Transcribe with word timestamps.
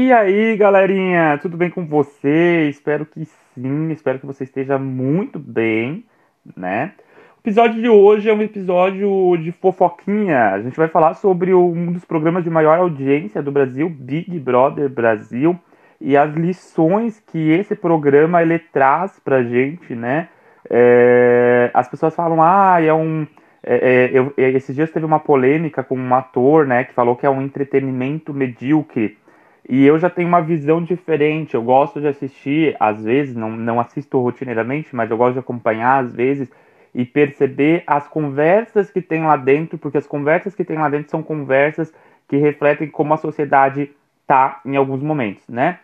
E 0.00 0.12
aí, 0.12 0.56
galerinha, 0.56 1.36
tudo 1.42 1.56
bem 1.56 1.70
com 1.70 1.84
você? 1.84 2.68
Espero 2.70 3.04
que 3.04 3.24
sim, 3.24 3.90
espero 3.90 4.20
que 4.20 4.26
você 4.26 4.44
esteja 4.44 4.78
muito 4.78 5.40
bem, 5.40 6.04
né? 6.56 6.92
O 7.36 7.40
episódio 7.40 7.82
de 7.82 7.88
hoje 7.88 8.30
é 8.30 8.32
um 8.32 8.40
episódio 8.40 9.36
de 9.38 9.50
fofoquinha. 9.50 10.50
A 10.50 10.62
gente 10.62 10.76
vai 10.76 10.86
falar 10.86 11.14
sobre 11.14 11.52
um 11.52 11.90
dos 11.90 12.04
programas 12.04 12.44
de 12.44 12.48
maior 12.48 12.78
audiência 12.78 13.42
do 13.42 13.50
Brasil, 13.50 13.90
Big 13.90 14.38
Brother 14.38 14.88
Brasil, 14.88 15.58
e 16.00 16.16
as 16.16 16.32
lições 16.32 17.18
que 17.18 17.50
esse 17.50 17.74
programa 17.74 18.40
ele 18.40 18.60
traz 18.60 19.18
pra 19.18 19.42
gente, 19.42 19.96
né? 19.96 20.28
É, 20.70 21.72
as 21.74 21.88
pessoas 21.88 22.14
falam, 22.14 22.40
ah, 22.40 22.80
é 22.80 22.94
um. 22.94 23.26
É, 23.64 23.74
é, 23.74 24.10
eu, 24.16 24.32
esses 24.36 24.76
dias 24.76 24.92
teve 24.92 25.04
uma 25.04 25.18
polêmica 25.18 25.82
com 25.82 25.98
um 25.98 26.14
ator, 26.14 26.68
né, 26.68 26.84
que 26.84 26.94
falou 26.94 27.16
que 27.16 27.26
é 27.26 27.30
um 27.30 27.42
entretenimento 27.42 28.32
medíocre. 28.32 29.18
E 29.68 29.84
eu 29.84 29.98
já 29.98 30.08
tenho 30.08 30.26
uma 30.26 30.40
visão 30.40 30.82
diferente. 30.82 31.54
Eu 31.54 31.62
gosto 31.62 32.00
de 32.00 32.08
assistir, 32.08 32.74
às 32.80 33.04
vezes, 33.04 33.36
não, 33.36 33.50
não 33.50 33.78
assisto 33.78 34.18
rotineiramente, 34.18 34.96
mas 34.96 35.10
eu 35.10 35.16
gosto 35.16 35.34
de 35.34 35.40
acompanhar, 35.40 36.02
às 36.02 36.14
vezes, 36.14 36.50
e 36.94 37.04
perceber 37.04 37.82
as 37.86 38.08
conversas 38.08 38.90
que 38.90 39.02
tem 39.02 39.24
lá 39.24 39.36
dentro, 39.36 39.76
porque 39.76 39.98
as 39.98 40.06
conversas 40.06 40.54
que 40.54 40.64
tem 40.64 40.78
lá 40.78 40.88
dentro 40.88 41.10
são 41.10 41.22
conversas 41.22 41.92
que 42.26 42.36
refletem 42.36 42.88
como 42.88 43.12
a 43.12 43.18
sociedade 43.18 43.90
tá 44.26 44.60
em 44.64 44.76
alguns 44.76 45.02
momentos, 45.02 45.46
né? 45.48 45.78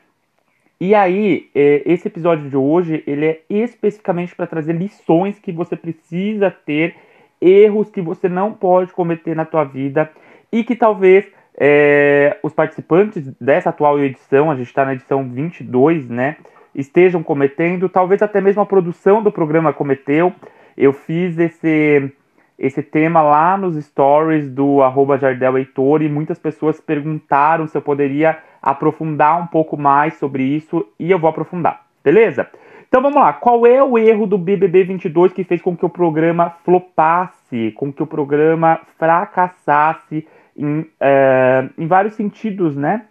E 0.81 0.95
aí, 0.95 1.49
é, 1.55 1.83
esse 1.87 2.09
episódio 2.09 2.49
de 2.51 2.57
hoje, 2.57 3.03
ele 3.07 3.27
é 3.27 3.41
especificamente 3.49 4.35
para 4.35 4.47
trazer 4.47 4.75
lições 4.75 5.39
que 5.39 5.53
você 5.53 5.77
precisa 5.77 6.51
ter, 6.51 6.97
erros 7.41 7.91
que 7.91 8.03
você 8.03 8.29
não 8.29 8.53
pode 8.53 8.93
cometer 8.93 9.37
na 9.37 9.45
tua 9.45 9.65
vida 9.65 10.11
e 10.51 10.65
que 10.65 10.75
talvez 10.75 11.27
é, 11.59 12.37
os 12.43 12.53
participantes 12.53 13.33
dessa 13.41 13.71
atual 13.71 13.99
edição, 14.01 14.51
a 14.51 14.57
gente 14.57 14.67
está 14.67 14.85
na 14.85 14.95
edição 14.95 15.29
22, 15.29 16.09
né, 16.09 16.37
estejam 16.75 17.23
cometendo, 17.23 17.89
talvez 17.89 18.23
até 18.23 18.41
mesmo 18.41 18.61
a 18.63 18.67
produção 18.67 19.23
do 19.23 19.31
programa 19.31 19.73
cometeu. 19.73 20.33
Eu 20.77 20.93
fiz 20.93 21.39
esse, 21.39 22.13
esse 22.59 22.83
tema 22.83 23.23
lá 23.23 23.57
nos 23.57 23.77
stories 23.85 24.51
do 24.51 24.83
arroba 24.83 25.17
Jardel 25.17 25.59
Heitor 25.59 26.03
e 26.03 26.09
muitas 26.09 26.39
pessoas 26.39 26.81
perguntaram 26.81 27.69
se 27.69 27.79
eu 27.79 27.83
poderia 27.83 28.39
aprofundar 28.61 29.41
um 29.41 29.47
pouco 29.47 29.77
mais 29.77 30.15
sobre 30.15 30.43
isso 30.43 30.85
e 30.99 31.11
eu 31.11 31.19
vou 31.19 31.31
aprofundar, 31.31 31.85
beleza? 32.03 32.49
Então 32.89 33.03
vamos 33.03 33.21
lá, 33.21 33.33
qual 33.33 33.67
é 33.67 33.83
o 33.83 33.99
erro 33.99 34.27
do 34.27 34.39
BBB 34.39 34.85
22 34.85 35.33
que 35.33 35.45
fez 35.45 35.61
com 35.61 35.77
que 35.77 35.85
o 35.85 35.89
programa 35.89 36.51
flopasse, 36.65 37.73
com 37.73 37.93
que 37.93 38.03
o 38.03 38.07
programa 38.07 38.81
fracassasse 38.99 40.27
em, 40.57 40.87
é, 41.01 41.69
em 41.77 41.87
vários 41.87 42.15
sentidos, 42.15 42.77
né? 42.77 43.07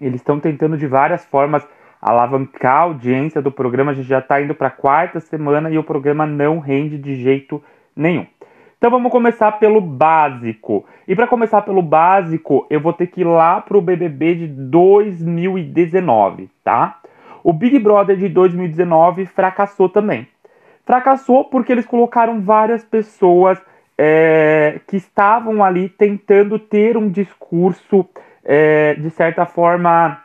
Eles 0.00 0.20
estão 0.20 0.38
tentando 0.38 0.76
de 0.76 0.86
várias 0.86 1.24
formas 1.24 1.66
alavancar 2.00 2.74
a 2.74 2.80
audiência 2.80 3.40
do 3.40 3.50
programa. 3.50 3.92
A 3.92 3.94
gente 3.94 4.08
já 4.08 4.18
está 4.18 4.40
indo 4.40 4.54
para 4.54 4.68
a 4.68 4.70
quarta 4.70 5.20
semana 5.20 5.70
e 5.70 5.78
o 5.78 5.84
programa 5.84 6.26
não 6.26 6.58
rende 6.58 6.98
de 6.98 7.14
jeito 7.16 7.62
nenhum. 7.94 8.26
Então 8.78 8.90
vamos 8.90 9.10
começar 9.10 9.52
pelo 9.52 9.80
básico. 9.80 10.84
E 11.08 11.16
para 11.16 11.26
começar 11.26 11.62
pelo 11.62 11.80
básico, 11.80 12.66
eu 12.68 12.78
vou 12.78 12.92
ter 12.92 13.06
que 13.06 13.22
ir 13.22 13.24
lá 13.24 13.60
pro 13.60 13.80
BBB 13.80 14.34
de 14.34 14.46
2019, 14.46 16.50
tá? 16.62 17.00
O 17.42 17.52
Big 17.52 17.78
Brother 17.78 18.16
de 18.16 18.28
2019 18.28 19.24
fracassou 19.26 19.88
também. 19.88 20.28
Fracassou 20.84 21.44
porque 21.44 21.72
eles 21.72 21.86
colocaram 21.86 22.42
várias 22.42 22.84
pessoas 22.84 23.58
é, 23.98 24.80
que 24.86 24.96
estavam 24.96 25.64
ali 25.64 25.88
tentando 25.88 26.58
ter 26.58 26.96
um 26.96 27.08
discurso 27.08 28.06
é, 28.44 28.94
de 28.94 29.10
certa 29.10 29.46
forma 29.46 30.22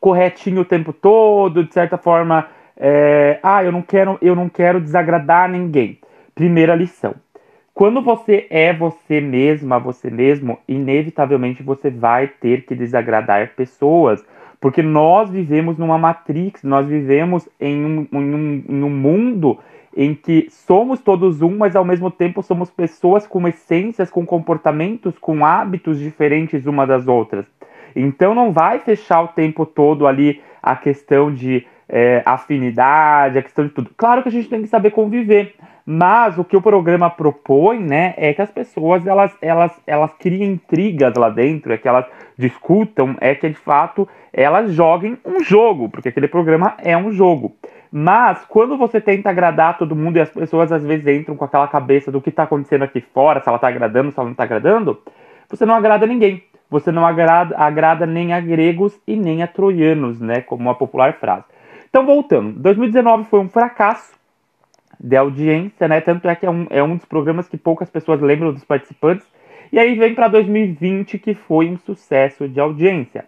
corretinho 0.00 0.62
o 0.62 0.64
tempo 0.64 0.92
todo, 0.92 1.64
de 1.64 1.72
certa 1.72 1.96
forma, 1.96 2.46
é, 2.76 3.38
ah, 3.42 3.64
eu 3.64 3.72
não 3.72 3.80
quero, 3.80 4.18
eu 4.20 4.34
não 4.34 4.48
quero 4.48 4.80
desagradar 4.80 5.48
ninguém. 5.48 5.98
Primeira 6.34 6.74
lição. 6.74 7.14
Quando 7.72 8.02
você 8.02 8.46
é 8.50 8.72
você 8.72 9.20
mesma, 9.20 9.78
você 9.78 10.10
mesmo, 10.10 10.58
inevitavelmente 10.68 11.62
você 11.62 11.90
vai 11.90 12.28
ter 12.28 12.66
que 12.66 12.74
desagradar 12.74 13.52
pessoas, 13.56 14.24
porque 14.60 14.82
nós 14.82 15.30
vivemos 15.30 15.76
numa 15.76 15.98
matrix, 15.98 16.62
nós 16.62 16.86
vivemos 16.86 17.48
em 17.60 17.84
um, 17.84 18.08
em 18.12 18.34
um, 18.34 18.64
em 18.68 18.82
um 18.82 18.90
mundo 18.90 19.58
em 19.96 20.14
que 20.14 20.48
somos 20.50 21.00
todos 21.00 21.40
um, 21.40 21.56
mas 21.56 21.76
ao 21.76 21.84
mesmo 21.84 22.10
tempo 22.10 22.42
somos 22.42 22.70
pessoas 22.70 23.26
com 23.26 23.46
essências, 23.46 24.10
com 24.10 24.26
comportamentos, 24.26 25.18
com 25.18 25.44
hábitos 25.44 25.98
diferentes 25.98 26.66
uma 26.66 26.86
das 26.86 27.06
outras. 27.06 27.46
Então 27.94 28.34
não 28.34 28.52
vai 28.52 28.80
fechar 28.80 29.22
o 29.22 29.28
tempo 29.28 29.64
todo 29.64 30.06
ali 30.06 30.40
a 30.62 30.74
questão 30.74 31.32
de 31.32 31.64
é, 31.88 32.22
afinidade, 32.24 33.38
a 33.38 33.42
questão 33.42 33.66
de 33.66 33.70
tudo. 33.70 33.90
Claro 33.96 34.22
que 34.22 34.28
a 34.28 34.32
gente 34.32 34.48
tem 34.48 34.62
que 34.62 34.68
saber 34.68 34.90
conviver, 34.90 35.54
mas 35.86 36.38
o 36.38 36.44
que 36.44 36.56
o 36.56 36.62
programa 36.62 37.10
propõe, 37.10 37.78
né, 37.78 38.14
é 38.16 38.32
que 38.32 38.40
as 38.40 38.50
pessoas 38.50 39.06
elas, 39.06 39.36
elas, 39.40 39.72
elas 39.86 40.12
criem 40.14 40.52
intrigas 40.52 41.14
lá 41.14 41.28
dentro, 41.28 41.72
é 41.72 41.78
que 41.78 41.86
elas 41.86 42.06
discutam, 42.38 43.16
é 43.20 43.34
que 43.34 43.48
de 43.48 43.54
fato 43.54 44.08
elas 44.32 44.72
joguem 44.72 45.16
um 45.24 45.40
jogo, 45.44 45.88
porque 45.88 46.08
aquele 46.08 46.26
programa 46.26 46.74
é 46.78 46.96
um 46.96 47.12
jogo. 47.12 47.54
Mas 47.96 48.44
quando 48.46 48.76
você 48.76 49.00
tenta 49.00 49.30
agradar 49.30 49.78
todo 49.78 49.94
mundo 49.94 50.16
e 50.16 50.20
as 50.20 50.28
pessoas 50.28 50.72
às 50.72 50.84
vezes 50.84 51.06
entram 51.06 51.36
com 51.36 51.44
aquela 51.44 51.68
cabeça 51.68 52.10
do 52.10 52.20
que 52.20 52.28
está 52.28 52.42
acontecendo 52.42 52.82
aqui 52.82 53.00
fora, 53.00 53.40
se 53.40 53.48
ela 53.48 53.54
está 53.54 53.68
agradando, 53.68 54.10
se 54.10 54.18
ela 54.18 54.24
não 54.24 54.32
está 54.32 54.42
agradando, 54.42 55.00
você 55.48 55.64
não 55.64 55.76
agrada 55.76 56.04
ninguém. 56.04 56.42
Você 56.68 56.90
não 56.90 57.06
agrada, 57.06 57.56
agrada 57.56 58.04
nem 58.04 58.32
a 58.32 58.40
gregos 58.40 59.00
e 59.06 59.14
nem 59.14 59.44
a 59.44 59.46
troianos, 59.46 60.20
né? 60.20 60.40
Como 60.40 60.64
uma 60.64 60.74
popular 60.74 61.20
frase. 61.20 61.44
Então, 61.88 62.04
voltando. 62.04 62.58
2019 62.58 63.28
foi 63.30 63.38
um 63.38 63.48
fracasso 63.48 64.12
de 64.98 65.16
audiência, 65.16 65.86
né? 65.86 66.00
Tanto 66.00 66.28
é 66.28 66.34
que 66.34 66.46
é 66.46 66.50
um, 66.50 66.66
é 66.70 66.82
um 66.82 66.96
dos 66.96 67.04
programas 67.04 67.48
que 67.48 67.56
poucas 67.56 67.88
pessoas 67.88 68.20
lembram 68.20 68.52
dos 68.52 68.64
participantes. 68.64 69.24
E 69.70 69.78
aí 69.78 69.96
vem 69.96 70.16
para 70.16 70.26
2020 70.26 71.16
que 71.16 71.32
foi 71.32 71.70
um 71.70 71.78
sucesso 71.78 72.48
de 72.48 72.58
audiência. 72.58 73.24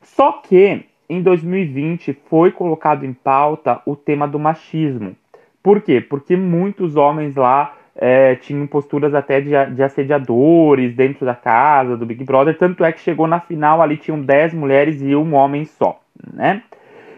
Só 0.00 0.32
que 0.32 0.86
em 1.08 1.22
2020 1.22 2.18
foi 2.28 2.50
colocado 2.50 3.04
em 3.04 3.12
pauta 3.12 3.80
o 3.86 3.94
tema 3.94 4.26
do 4.26 4.38
machismo. 4.38 5.16
Por 5.62 5.80
quê? 5.80 6.00
Porque 6.00 6.36
muitos 6.36 6.96
homens 6.96 7.34
lá 7.36 7.74
é, 7.94 8.34
tinham 8.36 8.66
posturas 8.66 9.14
até 9.14 9.40
de, 9.40 9.50
de, 9.74 9.82
assediadores 9.82 10.94
dentro 10.94 11.24
da 11.24 11.34
casa 11.34 11.96
do 11.96 12.04
Big 12.04 12.22
Brother, 12.24 12.56
tanto 12.56 12.84
é 12.84 12.92
que 12.92 13.00
chegou 13.00 13.26
na 13.26 13.40
final 13.40 13.80
ali 13.80 13.96
tinham 13.96 14.20
10 14.20 14.54
mulheres 14.54 15.00
e 15.00 15.16
um 15.16 15.34
homem 15.34 15.64
só, 15.64 16.00
né? 16.32 16.62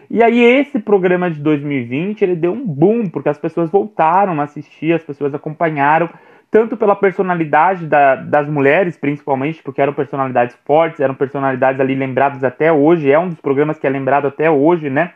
E 0.09 0.23
aí 0.23 0.39
esse 0.39 0.79
programa 0.79 1.29
de 1.29 1.39
2020 1.39 2.23
ele 2.23 2.35
deu 2.35 2.51
um 2.51 2.65
boom 2.65 3.07
porque 3.07 3.29
as 3.29 3.37
pessoas 3.37 3.69
voltaram 3.69 4.39
a 4.39 4.45
assistir, 4.45 4.93
as 4.93 5.03
pessoas 5.03 5.35
acompanharam 5.35 6.09
tanto 6.51 6.75
pela 6.75 6.95
personalidade 6.95 7.85
da, 7.85 8.15
das 8.15 8.49
mulheres, 8.49 8.97
principalmente, 8.97 9.61
porque 9.61 9.81
eram 9.81 9.93
personalidades 9.93 10.57
fortes, 10.65 10.99
eram 10.99 11.13
personalidades 11.13 11.79
ali 11.79 11.93
lembradas 11.93 12.43
até 12.43 12.71
hoje, 12.71 13.11
é 13.11 13.19
um 13.19 13.29
dos 13.29 13.39
programas 13.39 13.77
que 13.77 13.85
é 13.85 13.89
lembrado 13.89 14.27
até 14.27 14.49
hoje, 14.49 14.89
né? 14.89 15.13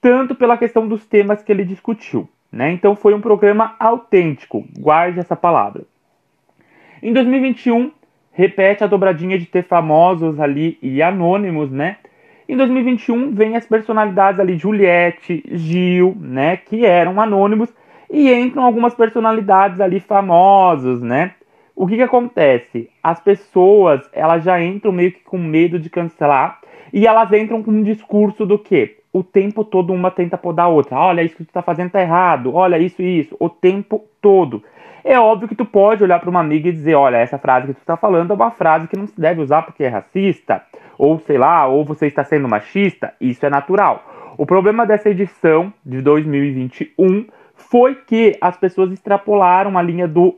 Tanto 0.00 0.34
pela 0.34 0.56
questão 0.56 0.88
dos 0.88 1.06
temas 1.06 1.42
que 1.42 1.52
ele 1.52 1.64
discutiu, 1.64 2.28
né? 2.50 2.72
Então 2.72 2.96
foi 2.96 3.14
um 3.14 3.20
programa 3.20 3.76
autêntico, 3.78 4.64
guarde 4.78 5.20
essa 5.20 5.36
palavra. 5.36 5.82
Em 7.02 7.12
2021, 7.12 7.92
repete 8.32 8.82
a 8.82 8.86
dobradinha 8.86 9.38
de 9.38 9.46
ter 9.46 9.64
famosos 9.64 10.40
ali 10.40 10.78
e 10.80 11.02
anônimos, 11.02 11.70
né? 11.70 11.96
Em 12.48 12.56
2021 12.56 13.34
vem 13.34 13.56
as 13.56 13.66
personalidades 13.66 14.40
ali 14.40 14.56
Juliette, 14.56 15.42
Gil, 15.52 16.16
né, 16.20 16.56
que 16.56 16.84
eram 16.84 17.20
anônimos 17.20 17.72
e 18.12 18.30
entram 18.30 18.62
algumas 18.62 18.94
personalidades 18.94 19.80
ali 19.80 19.98
famosas, 19.98 21.00
né? 21.00 21.32
O 21.74 21.86
que 21.86 21.96
que 21.96 22.02
acontece? 22.02 22.90
As 23.02 23.18
pessoas, 23.18 24.02
elas 24.12 24.44
já 24.44 24.62
entram 24.62 24.92
meio 24.92 25.12
que 25.12 25.24
com 25.24 25.38
medo 25.38 25.78
de 25.78 25.88
cancelar 25.88 26.60
e 26.92 27.06
elas 27.06 27.32
entram 27.32 27.62
com 27.62 27.70
um 27.70 27.82
discurso 27.82 28.44
do 28.44 28.58
que? 28.58 28.98
O 29.10 29.24
tempo 29.24 29.64
todo 29.64 29.94
uma 29.94 30.10
tenta 30.10 30.36
podar 30.36 30.66
a 30.66 30.68
outra. 30.68 30.98
Olha, 30.98 31.22
isso 31.22 31.36
que 31.36 31.44
tu 31.44 31.52
tá 31.52 31.62
fazendo 31.62 31.90
tá 31.90 32.02
errado. 32.02 32.54
Olha, 32.54 32.78
isso 32.78 33.00
e 33.00 33.20
isso. 33.20 33.34
O 33.40 33.48
tempo 33.48 34.04
todo. 34.20 34.62
É 35.02 35.18
óbvio 35.18 35.48
que 35.48 35.54
tu 35.54 35.64
pode 35.64 36.04
olhar 36.04 36.20
para 36.20 36.30
uma 36.30 36.40
amiga 36.40 36.68
e 36.68 36.72
dizer, 36.72 36.94
olha, 36.94 37.16
essa 37.16 37.38
frase 37.38 37.66
que 37.68 37.80
tu 37.80 37.84
tá 37.84 37.96
falando 37.96 38.30
é 38.30 38.34
uma 38.34 38.50
frase 38.50 38.86
que 38.86 38.96
não 38.96 39.06
se 39.06 39.18
deve 39.18 39.40
usar 39.40 39.62
porque 39.62 39.82
é 39.82 39.88
racista, 39.88 40.62
ou 40.96 41.18
sei 41.18 41.38
lá, 41.38 41.66
ou 41.66 41.84
você 41.84 42.06
está 42.06 42.22
sendo 42.22 42.46
machista. 42.46 43.12
Isso 43.20 43.44
é 43.44 43.50
natural. 43.50 44.04
O 44.36 44.46
problema 44.46 44.86
dessa 44.86 45.10
edição 45.10 45.72
de 45.84 46.00
2021 46.00 47.26
foi 47.54 47.94
que 47.94 48.36
as 48.40 48.56
pessoas 48.56 48.92
extrapolaram 48.92 49.78
a 49.78 49.82
linha 49.82 50.06
do, 50.08 50.36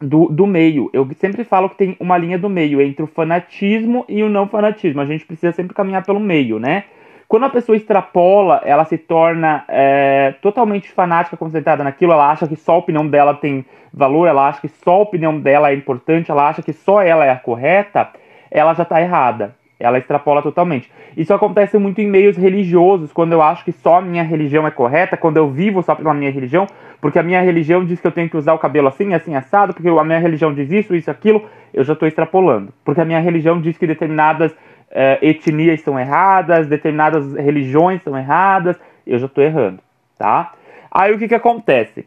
do, 0.00 0.26
do 0.26 0.46
meio. 0.46 0.90
Eu 0.92 1.08
sempre 1.18 1.44
falo 1.44 1.68
que 1.68 1.76
tem 1.76 1.96
uma 1.98 2.18
linha 2.18 2.38
do 2.38 2.48
meio 2.48 2.80
entre 2.80 3.02
o 3.02 3.06
fanatismo 3.06 4.04
e 4.08 4.22
o 4.22 4.28
não 4.28 4.48
fanatismo. 4.48 5.00
A 5.00 5.06
gente 5.06 5.24
precisa 5.24 5.52
sempre 5.52 5.74
caminhar 5.74 6.04
pelo 6.04 6.20
meio, 6.20 6.58
né? 6.58 6.84
Quando 7.32 7.44
a 7.44 7.50
pessoa 7.50 7.76
extrapola, 7.76 8.60
ela 8.62 8.84
se 8.84 8.98
torna 8.98 9.64
é, 9.66 10.34
totalmente 10.42 10.90
fanática, 10.90 11.34
concentrada 11.34 11.82
naquilo, 11.82 12.12
ela 12.12 12.30
acha 12.30 12.46
que 12.46 12.56
só 12.56 12.72
a 12.72 12.78
opinião 12.78 13.08
dela 13.08 13.32
tem 13.32 13.64
valor, 13.90 14.26
ela 14.26 14.48
acha 14.48 14.60
que 14.60 14.68
só 14.68 14.96
a 14.96 15.02
opinião 15.02 15.40
dela 15.40 15.70
é 15.70 15.74
importante, 15.74 16.30
ela 16.30 16.46
acha 16.46 16.60
que 16.60 16.74
só 16.74 17.00
ela 17.00 17.24
é 17.24 17.30
a 17.30 17.36
correta, 17.36 18.10
ela 18.50 18.74
já 18.74 18.82
está 18.82 19.00
errada. 19.00 19.56
Ela 19.82 19.98
extrapola 19.98 20.40
totalmente. 20.40 20.90
Isso 21.16 21.34
acontece 21.34 21.76
muito 21.76 22.00
em 22.00 22.06
meios 22.06 22.36
religiosos, 22.36 23.12
quando 23.12 23.32
eu 23.32 23.42
acho 23.42 23.64
que 23.64 23.72
só 23.72 23.96
a 23.96 24.00
minha 24.00 24.22
religião 24.22 24.66
é 24.66 24.70
correta, 24.70 25.16
quando 25.16 25.38
eu 25.38 25.50
vivo 25.50 25.82
só 25.82 25.94
pela 25.94 26.14
minha 26.14 26.30
religião, 26.30 26.66
porque 27.00 27.18
a 27.18 27.22
minha 27.22 27.40
religião 27.40 27.84
diz 27.84 28.00
que 28.00 28.06
eu 28.06 28.12
tenho 28.12 28.30
que 28.30 28.36
usar 28.36 28.54
o 28.54 28.58
cabelo 28.58 28.86
assim, 28.86 29.12
assim, 29.12 29.34
assado, 29.34 29.74
porque 29.74 29.88
a 29.88 30.04
minha 30.04 30.20
religião 30.20 30.54
diz 30.54 30.70
isso, 30.70 30.94
isso, 30.94 31.10
aquilo, 31.10 31.44
eu 31.74 31.82
já 31.82 31.94
estou 31.94 32.06
extrapolando. 32.06 32.72
Porque 32.84 33.00
a 33.00 33.04
minha 33.04 33.18
religião 33.18 33.60
diz 33.60 33.76
que 33.76 33.86
determinadas 33.86 34.52
uh, 34.52 35.18
etnias 35.20 35.80
são 35.80 35.98
erradas, 35.98 36.68
determinadas 36.68 37.34
religiões 37.34 38.02
são 38.02 38.16
erradas, 38.16 38.78
eu 39.04 39.18
já 39.18 39.26
estou 39.26 39.42
errando, 39.42 39.80
tá? 40.16 40.52
Aí 40.90 41.12
o 41.12 41.18
que 41.18 41.26
que 41.26 41.34
acontece? 41.34 42.06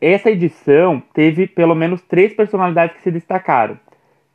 Essa 0.00 0.30
edição 0.32 1.00
teve 1.14 1.46
pelo 1.46 1.76
menos 1.76 2.02
três 2.02 2.32
personalidades 2.32 2.96
que 2.96 3.02
se 3.02 3.10
destacaram, 3.12 3.78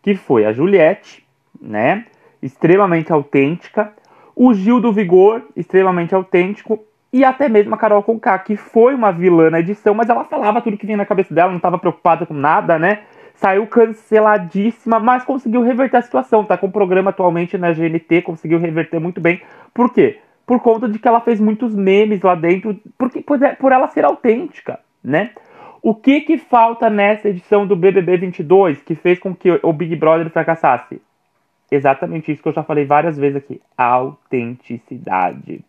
que 0.01 0.15
foi 0.15 0.45
a 0.45 0.53
Juliette, 0.53 1.25
né, 1.61 2.05
extremamente 2.41 3.11
autêntica, 3.11 3.93
o 4.35 4.53
Gil 4.53 4.79
do 4.79 4.93
Vigor, 4.93 5.41
extremamente 5.55 6.13
autêntico, 6.13 6.79
e 7.11 7.23
até 7.23 7.47
mesmo 7.47 7.73
a 7.73 7.77
Carol 7.77 8.03
Conká, 8.03 8.37
que 8.37 8.55
foi 8.55 8.93
uma 8.93 9.11
vilã 9.11 9.49
na 9.49 9.59
edição, 9.59 9.93
mas 9.93 10.09
ela 10.09 10.25
falava 10.25 10.61
tudo 10.61 10.77
que 10.77 10.85
vinha 10.85 10.97
na 10.97 11.05
cabeça 11.05 11.33
dela, 11.33 11.49
não 11.49 11.57
estava 11.57 11.79
preocupada 11.79 12.25
com 12.25 12.33
nada, 12.33 12.77
né? 12.77 12.99
Saiu 13.35 13.65
canceladíssima, 13.67 14.99
mas 14.99 15.23
conseguiu 15.23 15.61
reverter 15.61 15.97
a 15.97 16.01
situação. 16.01 16.43
Tá 16.43 16.57
com 16.57 16.67
o 16.67 16.71
programa 16.71 17.11
atualmente 17.11 17.57
na 17.57 17.71
GNT, 17.71 18.23
conseguiu 18.23 18.59
reverter 18.59 18.99
muito 18.99 19.21
bem. 19.21 19.41
Por 19.73 19.93
quê? 19.93 20.19
Por 20.45 20.59
conta 20.59 20.87
de 20.89 20.99
que 20.99 21.07
ela 21.07 21.21
fez 21.21 21.39
muitos 21.39 21.73
memes 21.73 22.21
lá 22.21 22.35
dentro, 22.35 22.77
porque, 22.97 23.23
é, 23.43 23.55
por 23.55 23.71
ela 23.71 23.87
ser 23.87 24.05
autêntica, 24.05 24.79
né? 25.03 25.31
O 25.81 25.95
que 25.95 26.21
que 26.21 26.37
falta 26.37 26.89
nessa 26.89 27.29
edição 27.29 27.65
do 27.65 27.75
BBB 27.75 28.17
22 28.17 28.81
que 28.81 28.95
fez 28.95 29.19
com 29.19 29.33
que 29.33 29.59
o 29.63 29.71
Big 29.71 29.95
Brother 29.95 30.29
fracassasse? 30.29 31.01
Exatamente 31.69 32.31
isso 32.31 32.41
que 32.41 32.47
eu 32.47 32.53
já 32.53 32.63
falei 32.63 32.85
várias 32.85 33.17
vezes 33.17 33.37
aqui, 33.37 33.61
autenticidade. 33.77 35.61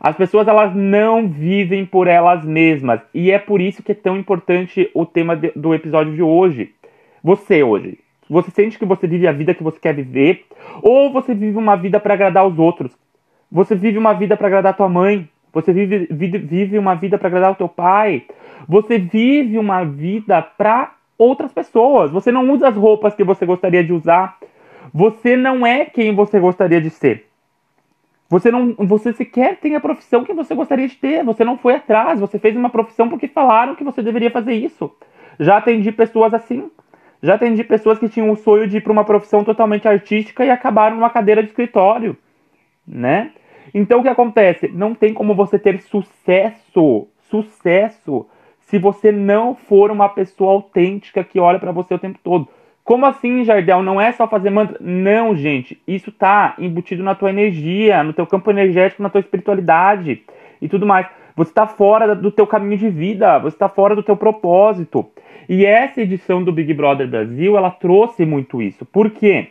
As 0.00 0.16
pessoas 0.16 0.48
elas 0.48 0.74
não 0.74 1.28
vivem 1.28 1.84
por 1.84 2.08
elas 2.08 2.44
mesmas 2.44 3.00
e 3.14 3.30
é 3.30 3.38
por 3.38 3.60
isso 3.60 3.82
que 3.82 3.92
é 3.92 3.94
tão 3.94 4.16
importante 4.16 4.90
o 4.94 5.04
tema 5.06 5.36
de, 5.36 5.52
do 5.54 5.74
episódio 5.74 6.14
de 6.14 6.22
hoje. 6.22 6.72
Você 7.22 7.62
hoje, 7.62 7.98
você 8.28 8.50
sente 8.50 8.78
que 8.78 8.86
você 8.86 9.06
vive 9.06 9.28
a 9.28 9.32
vida 9.32 9.54
que 9.54 9.62
você 9.62 9.78
quer 9.78 9.94
viver 9.94 10.44
ou 10.82 11.12
você 11.12 11.34
vive 11.34 11.56
uma 11.56 11.76
vida 11.76 12.00
para 12.00 12.14
agradar 12.14 12.46
os 12.46 12.58
outros? 12.58 12.90
Você 13.50 13.74
vive 13.74 13.98
uma 13.98 14.14
vida 14.14 14.36
para 14.36 14.46
agradar 14.46 14.76
tua 14.76 14.88
mãe? 14.88 15.28
Você 15.52 15.72
vive, 15.72 16.08
vive, 16.10 16.38
vive 16.38 16.78
uma 16.78 16.94
vida 16.94 17.18
para 17.18 17.28
agradar 17.28 17.52
o 17.52 17.56
teu 17.56 17.68
pai? 17.68 18.24
Você 18.66 18.98
vive 18.98 19.58
uma 19.58 19.84
vida 19.84 20.40
para 20.40 20.94
outras 21.18 21.52
pessoas? 21.52 22.10
Você 22.10 22.32
não 22.32 22.50
usa 22.50 22.68
as 22.68 22.76
roupas 22.76 23.14
que 23.14 23.22
você 23.22 23.44
gostaria 23.44 23.84
de 23.84 23.92
usar? 23.92 24.38
Você 24.92 25.36
não 25.36 25.66
é 25.66 25.84
quem 25.84 26.14
você 26.14 26.38
gostaria 26.40 26.80
de 26.80 26.90
ser? 26.90 27.28
Você 28.28 28.50
não, 28.50 28.74
você 28.78 29.12
sequer 29.12 29.58
tem 29.58 29.76
a 29.76 29.80
profissão 29.80 30.24
que 30.24 30.32
você 30.32 30.54
gostaria 30.54 30.88
de 30.88 30.96
ter. 30.96 31.22
Você 31.24 31.44
não 31.44 31.58
foi 31.58 31.74
atrás. 31.74 32.18
Você 32.18 32.38
fez 32.38 32.56
uma 32.56 32.70
profissão 32.70 33.08
porque 33.08 33.28
falaram 33.28 33.74
que 33.74 33.84
você 33.84 34.02
deveria 34.02 34.30
fazer 34.30 34.54
isso. 34.54 34.90
Já 35.38 35.58
atendi 35.58 35.92
pessoas 35.92 36.32
assim. 36.32 36.70
Já 37.22 37.34
atendi 37.34 37.62
pessoas 37.62 37.98
que 37.98 38.08
tinham 38.08 38.30
o 38.30 38.36
sonho 38.36 38.66
de 38.66 38.78
ir 38.78 38.80
para 38.80 38.92
uma 38.92 39.04
profissão 39.04 39.44
totalmente 39.44 39.86
artística 39.86 40.44
e 40.44 40.50
acabaram 40.50 40.96
numa 40.96 41.10
cadeira 41.10 41.42
de 41.42 41.50
escritório, 41.50 42.16
né? 42.86 43.30
Então 43.72 44.00
o 44.00 44.02
que 44.02 44.08
acontece? 44.08 44.68
Não 44.68 44.92
tem 44.94 45.14
como 45.14 45.34
você 45.34 45.58
ter 45.58 45.80
sucesso, 45.82 47.06
sucesso, 47.30 48.26
se 48.60 48.78
você 48.78 49.12
não 49.12 49.54
for 49.54 49.90
uma 49.90 50.08
pessoa 50.08 50.52
autêntica 50.52 51.22
que 51.22 51.38
olha 51.38 51.60
para 51.60 51.70
você 51.70 51.94
o 51.94 51.98
tempo 51.98 52.18
todo. 52.24 52.48
Como 52.84 53.06
assim, 53.06 53.44
Jardel? 53.44 53.82
Não 53.82 54.00
é 54.00 54.10
só 54.12 54.26
fazer 54.26 54.50
mantra? 54.50 54.76
Não, 54.80 55.36
gente. 55.36 55.80
Isso 55.86 56.10
tá 56.10 56.54
embutido 56.58 57.02
na 57.02 57.14
tua 57.14 57.30
energia, 57.30 58.02
no 58.02 58.12
teu 58.12 58.26
campo 58.26 58.50
energético, 58.50 59.02
na 59.02 59.10
tua 59.10 59.20
espiritualidade 59.20 60.22
e 60.60 60.68
tudo 60.68 60.84
mais. 60.84 61.06
Você 61.36 61.50
está 61.50 61.66
fora 61.66 62.14
do 62.14 62.30
teu 62.30 62.46
caminho 62.46 62.76
de 62.76 62.90
vida, 62.90 63.38
você 63.38 63.54
está 63.54 63.68
fora 63.68 63.94
do 63.94 64.02
teu 64.02 64.16
propósito. 64.16 65.08
E 65.48 65.64
essa 65.64 66.00
edição 66.00 66.42
do 66.42 66.52
Big 66.52 66.72
Brother 66.74 67.08
Brasil, 67.08 67.56
ela 67.56 67.70
trouxe 67.70 68.26
muito 68.26 68.60
isso. 68.60 68.84
Por 68.84 69.10
quê? 69.10 69.48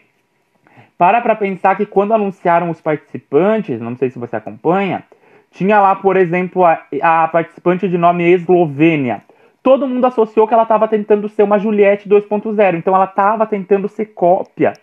Para 0.98 1.22
para 1.22 1.36
pensar 1.36 1.76
que 1.76 1.86
quando 1.86 2.14
anunciaram 2.14 2.70
os 2.70 2.80
participantes, 2.80 3.82
não 3.82 3.96
sei 3.96 4.10
se 4.10 4.20
você 4.20 4.36
acompanha, 4.36 5.04
tinha 5.50 5.80
lá, 5.80 5.96
por 5.96 6.16
exemplo, 6.16 6.64
a, 6.64 6.80
a 7.02 7.28
participante 7.28 7.90
de 7.90 7.98
nome 7.98 8.24
Eslovênia 8.32 9.24
todo 9.64 9.88
mundo 9.88 10.06
associou 10.06 10.48
que 10.48 10.54
ela 10.54 10.64
estava 10.64 10.88
tentando 10.88 11.30
ser 11.30 11.44
uma 11.44 11.60
Juliette 11.60 12.10
2.0. 12.10 12.76
Então 12.76 12.96
ela 12.96 13.06
estava 13.06 13.46
tentando 13.46 13.88
ser 13.88 14.08
cópia. 14.08 14.74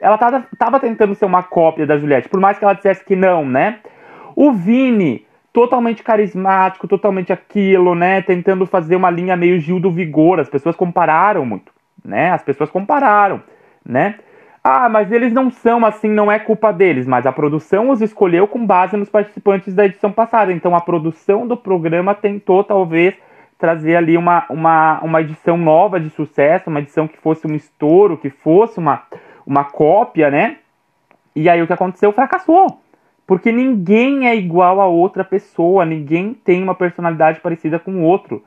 Ela 0.00 0.18
estava 0.52 0.80
tentando 0.80 1.14
ser 1.14 1.26
uma 1.26 1.42
cópia 1.42 1.86
da 1.86 1.98
Juliette, 1.98 2.28
por 2.28 2.40
mais 2.40 2.58
que 2.58 2.64
ela 2.64 2.72
dissesse 2.72 3.04
que 3.04 3.14
não, 3.14 3.44
né? 3.44 3.80
O 4.34 4.50
Vini, 4.50 5.26
totalmente 5.52 6.02
carismático, 6.02 6.88
totalmente 6.88 7.32
aquilo, 7.32 7.94
né? 7.94 8.22
Tentando 8.22 8.64
fazer 8.64 8.96
uma 8.96 9.10
linha 9.10 9.36
meio 9.36 9.60
Gil 9.60 9.78
do 9.78 9.90
Vigor. 9.90 10.40
As 10.40 10.48
pessoas 10.48 10.74
compararam 10.74 11.44
muito, 11.44 11.70
né? 12.02 12.30
As 12.30 12.42
pessoas 12.42 12.70
compararam, 12.70 13.42
né? 13.84 14.14
Ah, 14.62 14.88
mas 14.88 15.10
eles 15.10 15.32
não 15.32 15.50
são 15.50 15.84
assim, 15.84 16.08
não 16.08 16.30
é 16.30 16.38
culpa 16.38 16.70
deles, 16.72 17.06
mas 17.06 17.26
a 17.26 17.32
produção 17.32 17.90
os 17.90 18.02
escolheu 18.02 18.46
com 18.46 18.64
base 18.64 18.96
nos 18.96 19.08
participantes 19.08 19.74
da 19.74 19.86
edição 19.86 20.12
passada. 20.12 20.52
Então 20.52 20.74
a 20.74 20.80
produção 20.80 21.46
do 21.46 21.56
programa 21.56 22.14
tentou 22.14 22.62
talvez 22.62 23.14
trazer 23.60 23.96
ali 23.96 24.16
uma, 24.16 24.46
uma, 24.48 25.00
uma 25.02 25.20
edição 25.20 25.56
nova 25.56 26.00
de 26.00 26.10
sucesso, 26.10 26.70
uma 26.70 26.80
edição 26.80 27.06
que 27.06 27.18
fosse 27.18 27.46
um 27.46 27.54
estouro, 27.54 28.16
que 28.16 28.30
fosse 28.30 28.78
uma, 28.78 29.02
uma 29.46 29.64
cópia, 29.64 30.30
né? 30.30 30.56
E 31.36 31.48
aí 31.48 31.62
o 31.62 31.66
que 31.66 31.72
aconteceu? 31.72 32.12
Fracassou. 32.12 32.80
Porque 33.26 33.52
ninguém 33.52 34.26
é 34.26 34.34
igual 34.34 34.80
a 34.80 34.86
outra 34.86 35.22
pessoa, 35.22 35.84
ninguém 35.84 36.34
tem 36.34 36.62
uma 36.62 36.74
personalidade 36.74 37.38
parecida 37.40 37.78
com 37.78 37.92
o 37.92 38.02
outro. 38.02 38.42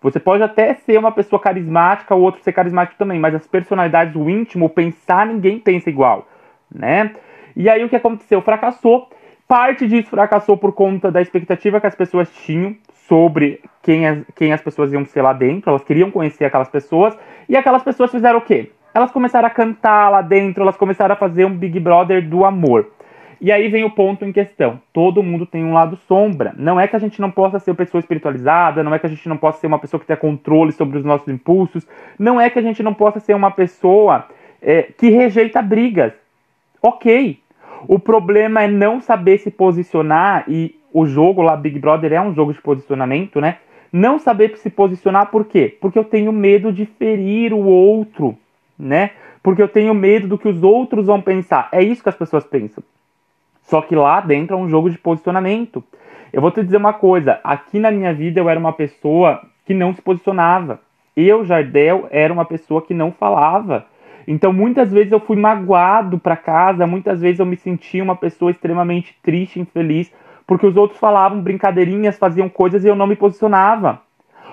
Você 0.00 0.20
pode 0.20 0.42
até 0.44 0.74
ser 0.74 0.96
uma 0.96 1.10
pessoa 1.10 1.40
carismática, 1.40 2.14
o 2.14 2.22
outro 2.22 2.40
ser 2.42 2.52
carismático 2.52 2.96
também, 2.96 3.18
mas 3.18 3.34
as 3.34 3.48
personalidades, 3.48 4.14
o 4.14 4.30
íntimo, 4.30 4.66
o 4.66 4.70
pensar, 4.70 5.26
ninguém 5.26 5.58
pensa 5.58 5.90
igual, 5.90 6.28
né? 6.72 7.10
E 7.56 7.68
aí 7.68 7.84
o 7.84 7.88
que 7.88 7.96
aconteceu? 7.96 8.40
Fracassou. 8.40 9.08
Parte 9.48 9.88
disso 9.88 10.10
fracassou 10.10 10.58
por 10.58 10.74
conta 10.74 11.10
da 11.10 11.22
expectativa 11.22 11.80
que 11.80 11.86
as 11.86 11.94
pessoas 11.94 12.30
tinham 12.44 12.76
sobre 13.08 13.62
quem 13.82 14.06
as, 14.06 14.18
quem 14.36 14.52
as 14.52 14.60
pessoas 14.60 14.92
iam 14.92 15.06
ser 15.06 15.22
lá 15.22 15.32
dentro, 15.32 15.70
elas 15.70 15.82
queriam 15.82 16.10
conhecer 16.10 16.44
aquelas 16.44 16.68
pessoas, 16.68 17.18
e 17.48 17.56
aquelas 17.56 17.82
pessoas 17.82 18.10
fizeram 18.10 18.40
o 18.40 18.42
quê? 18.42 18.70
Elas 18.92 19.10
começaram 19.10 19.46
a 19.46 19.50
cantar 19.50 20.10
lá 20.10 20.20
dentro, 20.20 20.62
elas 20.62 20.76
começaram 20.76 21.14
a 21.14 21.16
fazer 21.16 21.46
um 21.46 21.56
Big 21.56 21.80
Brother 21.80 22.28
do 22.28 22.44
amor. 22.44 22.90
E 23.40 23.50
aí 23.50 23.68
vem 23.68 23.84
o 23.84 23.90
ponto 23.90 24.22
em 24.22 24.32
questão. 24.32 24.82
Todo 24.92 25.22
mundo 25.22 25.46
tem 25.46 25.64
um 25.64 25.72
lado 25.72 25.96
sombra. 25.96 26.52
Não 26.58 26.78
é 26.78 26.86
que 26.86 26.96
a 26.96 26.98
gente 26.98 27.18
não 27.18 27.30
possa 27.30 27.58
ser 27.58 27.72
pessoa 27.74 28.00
espiritualizada, 28.00 28.82
não 28.82 28.92
é 28.92 28.98
que 28.98 29.06
a 29.06 29.08
gente 29.08 29.28
não 29.30 29.38
possa 29.38 29.60
ser 29.60 29.66
uma 29.66 29.78
pessoa 29.78 29.98
que 29.98 30.06
tenha 30.06 30.16
controle 30.18 30.72
sobre 30.72 30.98
os 30.98 31.04
nossos 31.04 31.28
impulsos, 31.28 31.86
não 32.18 32.38
é 32.38 32.50
que 32.50 32.58
a 32.58 32.62
gente 32.62 32.82
não 32.82 32.92
possa 32.92 33.18
ser 33.18 33.34
uma 33.34 33.50
pessoa 33.50 34.26
é, 34.60 34.82
que 34.82 35.08
rejeita 35.08 35.62
brigas. 35.62 36.12
Ok. 36.82 37.40
O 37.86 37.98
problema 37.98 38.62
é 38.62 38.68
não 38.68 39.00
saber 39.00 39.38
se 39.38 39.50
posicionar 39.50 40.44
e 40.48 40.74
o 40.92 41.06
jogo 41.06 41.42
lá, 41.42 41.56
Big 41.56 41.78
Brother, 41.78 42.12
é 42.12 42.20
um 42.20 42.34
jogo 42.34 42.52
de 42.52 42.60
posicionamento, 42.60 43.40
né? 43.40 43.58
Não 43.92 44.18
saber 44.18 44.56
se 44.56 44.68
posicionar 44.68 45.30
por 45.30 45.44
quê? 45.44 45.76
Porque 45.80 45.98
eu 45.98 46.04
tenho 46.04 46.32
medo 46.32 46.72
de 46.72 46.84
ferir 46.84 47.52
o 47.52 47.64
outro, 47.64 48.36
né? 48.78 49.10
Porque 49.42 49.62
eu 49.62 49.68
tenho 49.68 49.94
medo 49.94 50.28
do 50.28 50.38
que 50.38 50.48
os 50.48 50.62
outros 50.62 51.06
vão 51.06 51.20
pensar. 51.20 51.68
É 51.72 51.82
isso 51.82 52.02
que 52.02 52.08
as 52.08 52.16
pessoas 52.16 52.44
pensam. 52.44 52.82
Só 53.62 53.80
que 53.82 53.94
lá 53.94 54.20
dentro 54.20 54.56
é 54.56 54.58
um 54.58 54.68
jogo 54.68 54.90
de 54.90 54.98
posicionamento. 54.98 55.84
Eu 56.32 56.40
vou 56.40 56.50
te 56.50 56.62
dizer 56.62 56.76
uma 56.76 56.92
coisa: 56.92 57.40
aqui 57.44 57.78
na 57.78 57.90
minha 57.90 58.12
vida 58.12 58.40
eu 58.40 58.48
era 58.48 58.58
uma 58.58 58.72
pessoa 58.72 59.42
que 59.64 59.74
não 59.74 59.94
se 59.94 60.02
posicionava. 60.02 60.80
Eu, 61.16 61.44
Jardel, 61.44 62.06
era 62.10 62.32
uma 62.32 62.44
pessoa 62.44 62.82
que 62.82 62.94
não 62.94 63.12
falava. 63.12 63.86
Então 64.30 64.52
muitas 64.52 64.92
vezes 64.92 65.10
eu 65.10 65.18
fui 65.18 65.38
magoado 65.38 66.18
para 66.18 66.36
casa, 66.36 66.86
muitas 66.86 67.18
vezes 67.18 67.40
eu 67.40 67.46
me 67.46 67.56
sentia 67.56 68.04
uma 68.04 68.14
pessoa 68.14 68.50
extremamente 68.50 69.16
triste, 69.22 69.58
infeliz, 69.58 70.12
porque 70.46 70.66
os 70.66 70.76
outros 70.76 71.00
falavam 71.00 71.40
brincadeirinhas, 71.40 72.18
faziam 72.18 72.46
coisas 72.46 72.84
e 72.84 72.88
eu 72.88 72.94
não 72.94 73.06
me 73.06 73.16
posicionava. 73.16 74.02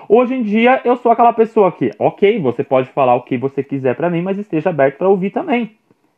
Hoje 0.08 0.34
em 0.34 0.42
dia 0.42 0.80
eu 0.82 0.96
sou 0.96 1.12
aquela 1.12 1.34
pessoa 1.34 1.70
que, 1.70 1.90
ok, 1.98 2.40
você 2.40 2.64
pode 2.64 2.88
falar 2.88 3.16
o 3.16 3.20
que 3.20 3.36
você 3.36 3.62
quiser 3.62 3.94
para 3.94 4.08
mim, 4.08 4.22
mas 4.22 4.38
esteja 4.38 4.70
aberto 4.70 4.96
para 4.96 5.10
ouvir 5.10 5.28
também. 5.28 5.76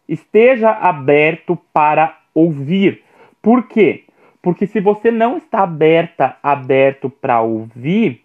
Esteja 0.08 0.70
aberto 0.70 1.58
para 1.72 2.16
ouvir. 2.32 3.02
Por 3.42 3.66
quê? 3.66 4.04
Porque 4.40 4.68
se 4.68 4.78
você 4.78 5.10
não 5.10 5.36
está 5.36 5.64
aberta, 5.64 6.36
aberto 6.40 7.10
para 7.10 7.40
ouvir, 7.40 8.22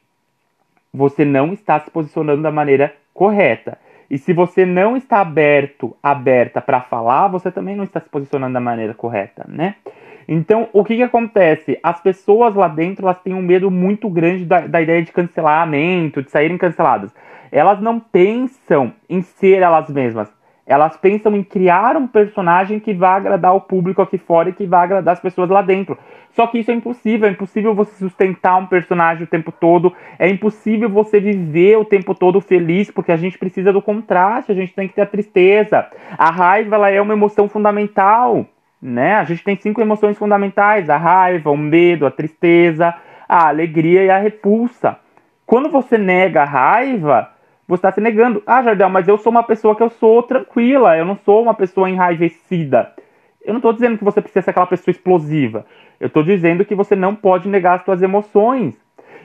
você 0.93 1.25
não 1.25 1.53
está 1.53 1.79
se 1.79 1.89
posicionando 1.89 2.43
da 2.43 2.51
maneira 2.51 2.93
correta. 3.15 3.79
E 4.13 4.17
se 4.19 4.31
você 4.31 4.63
não 4.63 4.95
está 4.95 5.21
aberto, 5.21 5.97
aberta 6.03 6.61
para 6.61 6.81
falar, 6.81 7.29
você 7.29 7.49
também 7.49 7.75
não 7.75 7.83
está 7.83 7.99
se 7.99 8.07
posicionando 8.07 8.53
da 8.53 8.59
maneira 8.59 8.93
correta, 8.93 9.43
né? 9.47 9.73
Então, 10.27 10.69
o 10.71 10.83
que, 10.83 10.97
que 10.97 11.01
acontece? 11.01 11.79
As 11.81 11.99
pessoas 11.99 12.53
lá 12.53 12.67
dentro 12.67 13.07
elas 13.07 13.19
têm 13.23 13.33
um 13.33 13.41
medo 13.41 13.71
muito 13.71 14.07
grande 14.11 14.45
da, 14.45 14.67
da 14.67 14.79
ideia 14.79 15.01
de 15.01 15.11
cancelamento, 15.11 16.21
de 16.21 16.29
saírem 16.29 16.59
canceladas. 16.59 17.11
Elas 17.51 17.81
não 17.81 17.99
pensam 17.99 18.93
em 19.09 19.23
ser 19.23 19.63
elas 19.63 19.89
mesmas. 19.89 20.31
Elas 20.65 20.95
pensam 20.95 21.35
em 21.35 21.43
criar 21.43 21.97
um 21.97 22.07
personagem 22.07 22.79
que 22.79 22.93
vai 22.93 23.17
agradar 23.17 23.53
o 23.53 23.61
público 23.61 24.01
aqui 24.01 24.17
fora 24.17 24.49
e 24.49 24.53
que 24.53 24.65
vai 24.65 24.85
agradar 24.85 25.13
as 25.13 25.19
pessoas 25.19 25.49
lá 25.49 25.61
dentro. 25.61 25.97
Só 26.31 26.47
que 26.47 26.57
isso 26.57 26.71
é 26.71 26.73
impossível, 26.73 27.27
é 27.27 27.31
impossível 27.31 27.75
você 27.75 27.91
sustentar 27.95 28.57
um 28.57 28.65
personagem 28.65 29.25
o 29.25 29.27
tempo 29.27 29.51
todo, 29.51 29.93
é 30.17 30.27
impossível 30.29 30.89
você 30.89 31.19
viver 31.19 31.77
o 31.77 31.85
tempo 31.85 32.15
todo 32.15 32.39
feliz, 32.39 32.89
porque 32.89 33.11
a 33.11 33.17
gente 33.17 33.37
precisa 33.37 33.73
do 33.73 33.81
contraste, 33.81 34.51
a 34.51 34.55
gente 34.55 34.73
tem 34.73 34.87
que 34.87 34.95
ter 34.95 35.01
a 35.01 35.05
tristeza. 35.05 35.85
A 36.17 36.31
raiva 36.31 36.75
ela 36.75 36.89
é 36.89 37.01
uma 37.01 37.13
emoção 37.13 37.49
fundamental, 37.49 38.45
né? 38.81 39.15
A 39.15 39.23
gente 39.25 39.43
tem 39.43 39.57
cinco 39.57 39.81
emoções 39.81 40.17
fundamentais: 40.17 40.89
a 40.89 40.97
raiva, 40.97 41.51
o 41.51 41.57
medo, 41.57 42.05
a 42.05 42.11
tristeza, 42.11 42.95
a 43.27 43.49
alegria 43.49 44.03
e 44.05 44.09
a 44.09 44.17
repulsa. 44.17 44.97
Quando 45.45 45.69
você 45.69 45.97
nega 45.97 46.43
a 46.43 46.45
raiva, 46.45 47.32
você 47.67 47.79
está 47.79 47.91
se 47.91 48.01
negando. 48.01 48.43
Ah, 48.45 48.61
Jardel, 48.61 48.89
mas 48.89 49.07
eu 49.07 49.17
sou 49.17 49.31
uma 49.31 49.43
pessoa 49.43 49.75
que 49.75 49.83
eu 49.83 49.89
sou 49.89 50.23
tranquila, 50.23 50.97
eu 50.97 51.05
não 51.05 51.17
sou 51.17 51.41
uma 51.41 51.53
pessoa 51.53 51.89
enraivecida. 51.89 52.91
Eu 53.43 53.53
não 53.53 53.59
estou 53.59 53.73
dizendo 53.73 53.97
que 53.97 54.03
você 54.03 54.21
precisa 54.21 54.43
ser 54.43 54.51
aquela 54.51 54.65
pessoa 54.65 54.91
explosiva. 54.91 55.65
Eu 55.99 56.07
estou 56.07 56.23
dizendo 56.23 56.65
que 56.65 56.75
você 56.75 56.95
não 56.95 57.13
pode 57.15 57.47
negar 57.47 57.75
as 57.75 57.85
suas 57.85 58.01
emoções. 58.01 58.75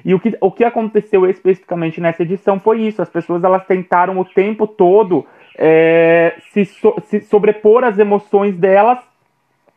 E 0.05 0.15
o 0.15 0.21
que, 0.21 0.37
o 0.41 0.51
que 0.51 0.65
aconteceu 0.65 1.29
especificamente 1.29 2.01
nessa 2.01 2.23
edição 2.23 2.59
foi 2.59 2.81
isso. 2.83 3.03
As 3.03 3.09
pessoas 3.09 3.45
elas 3.45 3.65
tentaram 3.67 4.19
o 4.19 4.25
tempo 4.25 4.67
todo 4.67 5.27
é, 5.57 6.37
se, 6.53 6.65
so, 6.65 6.95
se 7.07 7.21
sobrepor 7.21 7.85
as 7.85 7.99
emoções 7.99 8.57
delas, 8.57 8.99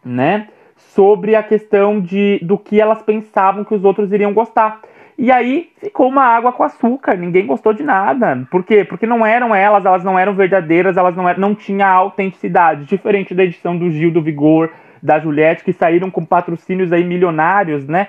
né? 0.04 0.48
Sobre 0.76 1.36
a 1.36 1.44
questão 1.44 2.00
de, 2.00 2.40
do 2.42 2.58
que 2.58 2.80
elas 2.80 3.02
pensavam 3.02 3.64
que 3.64 3.74
os 3.74 3.84
outros 3.84 4.12
iriam 4.12 4.34
gostar. 4.34 4.82
E 5.22 5.32
aí 5.32 5.70
ficou 5.78 6.08
uma 6.08 6.24
água 6.24 6.52
com 6.52 6.64
açúcar, 6.64 7.16
ninguém 7.16 7.46
gostou 7.46 7.74
de 7.74 7.84
nada. 7.84 8.44
Por 8.50 8.64
quê? 8.64 8.84
Porque 8.84 9.06
não 9.06 9.24
eram 9.24 9.54
elas, 9.54 9.86
elas 9.86 10.04
não 10.04 10.18
eram 10.18 10.34
verdadeiras, 10.34 10.98
elas 10.98 11.16
não, 11.16 11.30
eram, 11.30 11.40
não 11.40 11.54
tinha 11.54 11.88
autenticidade. 11.88 12.86
Diferente 12.86 13.36
da 13.36 13.44
edição 13.44 13.78
do 13.78 13.92
Gil 13.92 14.10
do 14.12 14.20
Vigor, 14.20 14.72
da 15.00 15.20
Juliette, 15.20 15.64
que 15.64 15.74
saíram 15.74 16.10
com 16.10 16.26
patrocínios 16.26 16.92
aí 16.92 17.04
milionários, 17.04 17.88
né? 17.88 18.08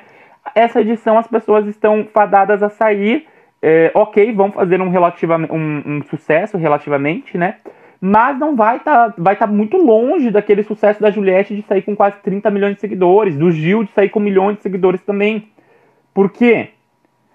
Essa 0.55 0.81
edição 0.81 1.19
as 1.19 1.27
pessoas 1.27 1.67
estão 1.67 2.09
fadadas 2.15 2.63
a 2.63 2.71
sair. 2.71 3.27
É, 3.61 3.91
ok, 3.93 4.33
vão 4.33 4.51
fazer 4.51 4.81
um, 4.81 4.89
um, 4.89 5.83
um 5.85 6.03
sucesso 6.05 6.57
relativamente, 6.57 7.37
né? 7.37 7.57
Mas 8.01 8.39
não 8.39 8.57
vai 8.57 8.79
estar 8.79 9.11
tá, 9.11 9.15
vai 9.19 9.37
tá 9.37 9.47
muito 9.47 9.77
longe 9.77 10.31
daquele 10.31 10.63
sucesso 10.63 11.03
da 11.03 11.11
Juliette 11.11 11.55
de 11.55 11.61
sair 11.61 11.83
com 11.83 11.95
quase 11.95 12.17
30 12.23 12.51
milhões 12.51 12.77
de 12.77 12.81
seguidores, 12.81 13.37
do 13.37 13.51
Gil 13.51 13.85
de 13.85 13.93
sair 13.93 14.09
com 14.09 14.19
milhões 14.19 14.57
de 14.57 14.63
seguidores 14.63 15.03
também. 15.03 15.51
Por 16.15 16.33
quê? 16.33 16.71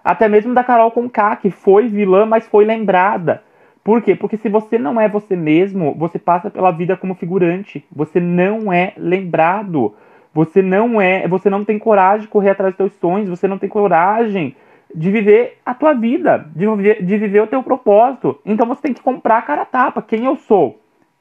Até 0.08 0.26
mesmo 0.26 0.54
da 0.54 0.64
Carol 0.64 0.90
Conká, 0.90 1.36
que 1.36 1.50
foi 1.50 1.86
vilã, 1.86 2.24
mas 2.24 2.48
foi 2.48 2.64
lembrada. 2.64 3.42
Por 3.84 4.00
quê? 4.00 4.14
Porque 4.14 4.38
se 4.38 4.48
você 4.48 4.78
não 4.78 4.98
é 4.98 5.06
você 5.06 5.36
mesmo, 5.36 5.94
você 5.98 6.18
passa 6.18 6.48
pela 6.48 6.70
vida 6.70 6.96
como 6.96 7.14
figurante. 7.14 7.84
Você 7.94 8.18
não 8.18 8.72
é 8.72 8.94
lembrado. 8.96 9.94
Você 10.32 10.62
não 10.62 10.98
é, 10.98 11.28
você 11.28 11.50
não 11.50 11.62
tem 11.62 11.78
coragem 11.78 12.22
de 12.22 12.28
correr 12.28 12.48
atrás 12.48 12.72
dos 12.74 12.78
seus 12.78 12.98
sonhos, 12.98 13.28
você 13.28 13.46
não 13.46 13.58
tem 13.58 13.68
coragem 13.68 14.56
de 14.94 15.10
viver 15.10 15.58
a 15.66 15.74
tua 15.74 15.92
vida, 15.92 16.46
de 16.56 16.66
viver, 16.66 17.04
de 17.04 17.18
viver 17.18 17.42
o 17.42 17.46
teu 17.46 17.62
propósito. 17.62 18.40
Então 18.46 18.66
você 18.66 18.80
tem 18.80 18.94
que 18.94 19.02
comprar 19.02 19.36
a 19.36 19.42
cara 19.42 19.60
a 19.60 19.66
tapa, 19.66 20.00
quem 20.00 20.24
eu 20.24 20.36
sou, 20.36 20.80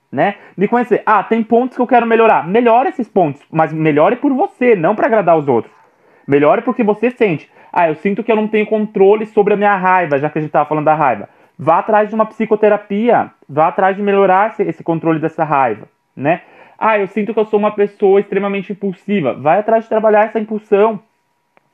né? 0.09 0.35
Me 0.55 0.65
conhecer. 0.65 1.03
Ah, 1.05 1.23
tem 1.23 1.43
pontos 1.43 1.75
que 1.75 1.81
eu 1.81 1.87
quero 1.87 2.07
melhorar. 2.07 2.47
Melhore 2.47 2.87
esses 2.87 3.09
pontos, 3.09 3.41
mas 3.51 3.73
melhore 3.73 4.15
por 4.15 4.31
você, 4.31 4.77
não 4.77 4.95
para 4.95 5.07
agradar 5.07 5.37
os 5.37 5.49
outros. 5.49 5.73
Melhore 6.25 6.61
porque 6.61 6.83
você 6.83 7.11
sente. 7.11 7.51
Ah, 7.79 7.89
eu 7.89 7.95
sinto 7.97 8.23
que 8.23 8.31
eu 8.31 8.35
não 8.35 8.47
tenho 8.47 8.65
controle 8.65 9.27
sobre 9.27 9.53
a 9.53 9.55
minha 9.55 9.75
raiva, 9.75 10.17
já 10.17 10.31
que 10.31 10.39
a 10.39 10.41
gente 10.41 10.49
estava 10.49 10.67
falando 10.67 10.85
da 10.85 10.95
raiva. 10.95 11.29
Vá 11.59 11.77
atrás 11.77 12.09
de 12.09 12.15
uma 12.15 12.25
psicoterapia, 12.25 13.29
vá 13.47 13.67
atrás 13.67 13.95
de 13.95 14.01
melhorar 14.01 14.55
esse 14.57 14.83
controle 14.83 15.19
dessa 15.19 15.43
raiva, 15.43 15.87
né? 16.15 16.41
Ah, 16.75 16.97
eu 16.97 17.05
sinto 17.05 17.35
que 17.35 17.39
eu 17.39 17.45
sou 17.45 17.59
uma 17.59 17.69
pessoa 17.69 18.19
extremamente 18.19 18.71
impulsiva. 18.71 19.35
Vai 19.35 19.59
atrás 19.59 19.83
de 19.83 19.89
trabalhar 19.89 20.25
essa 20.25 20.39
impulsão, 20.39 20.99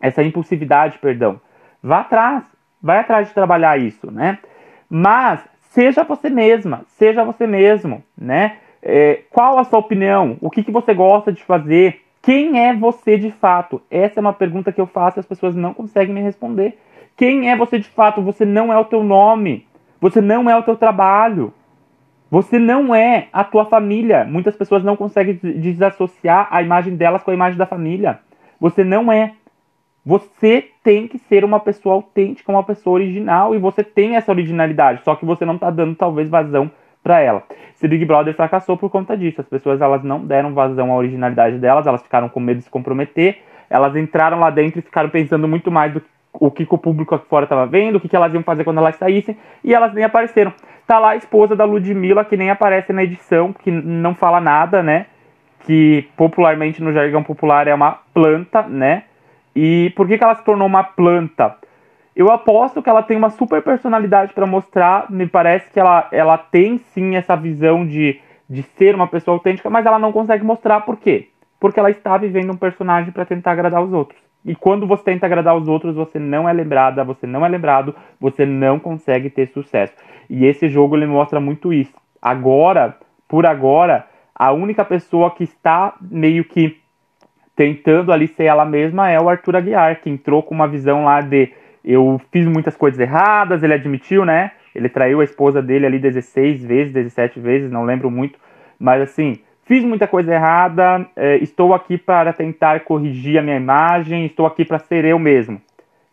essa 0.02 0.22
impulsividade, 0.22 1.00
perdão. 1.00 1.40
Vá 1.82 2.02
atrás, 2.02 2.44
vai 2.82 2.98
atrás 2.98 3.30
de 3.30 3.34
trabalhar 3.34 3.80
isso, 3.80 4.12
né? 4.12 4.40
Mas 4.90 5.40
seja 5.70 6.04
você 6.04 6.30
mesma, 6.30 6.82
seja 6.86 7.24
você 7.24 7.48
mesmo, 7.48 8.04
né? 8.18 8.58
É, 8.82 9.22
qual 9.30 9.58
a 9.58 9.64
sua 9.64 9.80
opinião? 9.80 10.38
O 10.42 10.50
que, 10.50 10.66
que 10.66 10.72
você 10.72 10.94
gosta 10.94 11.32
de 11.32 11.42
fazer? 11.46 12.03
Quem 12.24 12.58
é 12.58 12.74
você 12.74 13.18
de 13.18 13.32
fato? 13.32 13.82
Essa 13.92 14.20
é 14.20 14.22
uma 14.22 14.32
pergunta 14.32 14.72
que 14.72 14.80
eu 14.80 14.88
faço 14.88 15.20
e 15.20 15.22
as 15.22 15.25
pessoas 15.25 15.53
não 15.56 15.74
conseguem 15.74 16.15
me 16.15 16.22
responder. 16.22 16.80
Quem 17.18 17.51
é 17.51 17.58
você 17.58 17.77
de 17.77 17.89
fato? 17.89 18.22
Você 18.22 18.46
não 18.46 18.72
é 18.72 18.77
o 18.77 18.86
teu 18.86 19.03
nome. 19.03 19.68
Você 20.00 20.22
não 20.22 20.50
é 20.50 20.58
o 20.58 20.63
teu 20.63 20.77
trabalho. 20.77 21.53
Você 22.32 22.58
não 22.58 22.96
é 22.96 23.27
a 23.34 23.44
tua 23.44 23.65
família. 23.65 24.24
Muitas 24.24 24.56
pessoas 24.56 24.86
não 24.86 24.96
conseguem 24.96 25.38
desassociar 25.58 26.48
a 26.50 26.62
imagem 26.63 26.96
delas 26.96 27.22
com 27.22 27.32
a 27.32 27.34
imagem 27.34 27.58
da 27.58 27.65
família. 27.65 28.20
Você 28.58 28.86
não 28.86 29.12
é. 29.12 29.34
Você 30.06 30.70
tem 30.82 31.10
que 31.10 31.18
ser 31.18 31.44
uma 31.44 31.60
pessoa 31.60 31.96
autêntica, 31.96 32.50
uma 32.50 32.63
pessoa 32.63 32.96
original 32.96 33.53
e 33.53 33.60
você 33.60 33.84
tem 33.84 34.15
essa 34.15 34.32
originalidade, 34.32 35.01
só 35.03 35.15
que 35.15 35.25
você 35.25 35.46
não 35.46 35.56
está 35.56 35.70
dando 35.70 35.96
talvez 35.96 36.30
vazão 36.30 36.70
para 37.04 37.20
ela. 37.20 37.44
Esse 37.76 37.88
Big 37.88 38.06
Brother 38.06 38.34
fracassou 38.34 38.78
por 38.78 38.90
conta 38.90 39.18
disso. 39.18 39.42
As 39.42 39.48
pessoas 39.48 39.82
elas 39.82 40.04
não 40.04 40.26
deram 40.26 40.54
vazão 40.54 40.92
à 40.92 40.96
originalidade 40.96 41.58
delas, 41.58 41.86
elas 41.86 42.02
ficaram 42.02 42.30
com 42.30 42.40
medo 42.40 42.60
de 42.60 42.64
se 42.64 42.70
comprometer. 42.70 43.40
Elas 43.70 43.96
entraram 43.96 44.40
lá 44.40 44.50
dentro 44.50 44.80
e 44.80 44.82
ficaram 44.82 45.10
pensando 45.10 45.48
muito 45.48 45.70
mais 45.70 45.94
do 45.94 46.00
que 46.00 46.08
o 46.34 46.50
que, 46.50 46.66
que 46.66 46.74
o 46.74 46.78
público 46.78 47.14
aqui 47.14 47.28
fora 47.28 47.46
estava 47.46 47.66
vendo, 47.66 47.98
o 47.98 48.00
que, 48.00 48.10
que 48.10 48.16
elas 48.16 48.34
iam 48.34 48.44
fazer 48.44 48.64
quando 48.64 48.80
elas 48.80 48.96
saíssem, 48.96 49.38
e 49.64 49.74
elas 49.74 49.94
nem 49.94 50.04
apareceram. 50.04 50.52
Tá 50.88 51.00
lá 51.00 51.12
a 51.12 51.16
esposa 51.16 51.56
da 51.56 51.64
Ludmilla, 51.64 52.26
que 52.26 52.36
nem 52.36 52.50
aparece 52.50 52.92
na 52.92 53.04
edição, 53.04 53.54
que 53.54 53.72
não 53.72 54.16
fala 54.16 54.42
nada, 54.42 54.82
né? 54.82 55.06
Que 55.66 56.10
popularmente 56.18 56.82
no 56.82 56.92
jargão 56.92 57.24
popular 57.24 57.68
é 57.68 57.74
uma 57.74 58.00
planta, 58.14 58.64
né? 58.64 59.04
E 59.56 59.94
por 59.96 60.08
que, 60.08 60.18
que 60.18 60.24
ela 60.24 60.36
se 60.36 60.44
tornou 60.44 60.68
uma 60.68 60.84
planta? 60.84 61.56
Eu 62.15 62.32
aposto 62.32 62.82
que 62.82 62.89
ela 62.89 63.01
tem 63.01 63.17
uma 63.17 63.29
super 63.29 63.62
personalidade 63.63 64.34
para 64.34 64.46
mostrar. 64.46 65.12
Me 65.12 65.27
parece 65.27 65.70
que 65.72 65.79
ela, 65.79 66.08
ela 66.12 66.38
tem 66.38 66.77
sim 66.77 67.15
essa 67.15 67.36
visão 67.36 67.86
de, 67.86 68.20
de 68.48 68.62
ser 68.63 68.93
uma 68.93 69.08
pessoa 69.08 69.36
autêntica, 69.36 69.70
mas 69.70 69.86
ela 69.86 69.98
não 69.98 70.12
consegue 70.12 70.43
mostrar 70.43 70.82
por 70.82 70.98
quê? 70.98 71.29
Porque 71.60 71.79
ela 71.79 71.89
está 71.89 72.17
vivendo 72.17 72.51
um 72.51 72.58
personagem 72.58 73.12
para 73.12 73.25
tentar 73.25 73.51
agradar 73.51 73.82
os 73.82 73.91
outros. 73.91 74.22
E 74.46 74.53
quando 74.53 74.86
você 74.86 75.03
tenta 75.05 75.25
agradar 75.25 75.55
os 75.55 75.67
outros, 75.67 75.96
você 75.96 76.20
não 76.20 76.48
é 76.48 76.53
lembrada, 76.53 77.03
você 77.03 77.25
não 77.25 77.46
é 77.46 77.50
lembrado, 77.50 77.96
você 78.20 78.46
não 78.46 78.77
consegue 78.77 79.29
ter 79.29 79.48
sucesso. 79.48 79.93
E 80.29 80.46
esse 80.46 80.67
jogo 80.67 80.98
ele 80.98 81.05
mostra 81.05 81.39
muito 81.39 81.72
isso. 81.72 81.93
Agora, 82.22 82.98
por 83.27 83.46
agora, 83.46 84.05
a 84.36 84.51
única 84.51 84.84
pessoa 84.84 85.32
que 85.32 85.43
está 85.43 85.96
meio 86.01 86.43
que 86.43 86.77
tentando 87.55 88.12
ali 88.12 88.27
ser 88.27 88.46
ela 88.46 88.65
mesma 88.65 89.10
é 89.10 89.20
o 89.20 89.29
Arthur 89.29 89.55
Aguiar, 89.55 90.01
que 90.01 90.10
entrou 90.10 90.43
com 90.43 90.53
uma 90.53 90.67
visão 90.67 91.05
lá 91.05 91.22
de 91.22 91.51
eu 91.84 92.22
fiz 92.32 92.46
muitas 92.46 92.75
coisas 92.78 93.00
erradas, 93.00 93.62
ele 93.62 93.74
admitiu, 93.74 94.24
né? 94.24 94.52
Ele 94.74 94.90
traiu 94.90 95.22
a 95.22 95.24
esposa 95.24 95.62
dele 95.62 95.86
ali 95.86 96.00
16 96.00 96.63
vezes, 96.63 96.94
17 96.94 97.40
vezes, 97.40 97.72
não 97.72 97.84
lembro 97.84 98.10
muito. 98.10 98.40
Mas 98.80 99.02
assim, 99.02 99.40
fiz 99.66 99.84
muita 99.84 100.08
coisa 100.08 100.34
errada, 100.34 101.06
é, 101.16 101.38
estou 101.38 101.74
aqui 101.74 101.98
para 101.98 102.34
tentar 102.34 102.82
corrigir 102.82 103.38
a 103.38 103.42
minha 103.42 103.58
imagem, 103.58 104.25
estou 104.25 104.46
aqui 104.46 104.63
para 104.66 104.80
ser 104.80 105.06
eu 105.06 105.20
mesmo. 105.20 105.62